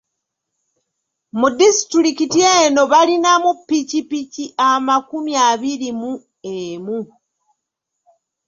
[1.39, 6.11] Mu disitulikiti eno balinamu ppikipiki amakumi abiri mu
[6.55, 6.99] emu.